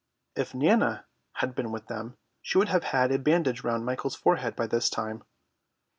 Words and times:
If 0.35 0.55
Nana 0.55 1.05
had 1.33 1.53
been 1.53 1.71
with 1.71 1.85
them, 1.85 2.17
she 2.41 2.57
would 2.57 2.69
have 2.69 2.85
had 2.85 3.11
a 3.11 3.19
bandage 3.19 3.63
round 3.63 3.85
Michael's 3.85 4.15
forehead 4.15 4.55
by 4.55 4.65
this 4.65 4.89
time. 4.89 5.23